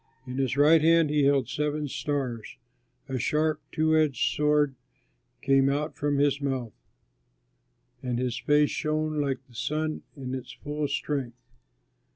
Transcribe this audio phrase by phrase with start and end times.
[0.25, 2.57] In his right hand he held seven stars;
[3.07, 4.73] a sharp, two edged sword
[5.43, 6.73] came out from his mouth,
[8.01, 11.37] and his face shone like the sun in its full strength.